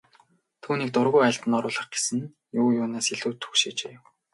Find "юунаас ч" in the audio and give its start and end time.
2.81-3.09